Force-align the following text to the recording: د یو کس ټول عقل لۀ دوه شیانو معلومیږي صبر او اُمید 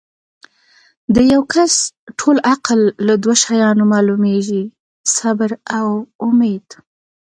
د 1.13 1.15
یو 1.33 1.41
کس 1.53 1.73
ټول 2.19 2.37
عقل 2.53 2.79
لۀ 3.05 3.15
دوه 3.23 3.35
شیانو 3.43 3.83
معلومیږي 3.93 4.63
صبر 5.17 5.49
او 5.77 5.87
اُمید 6.25 6.67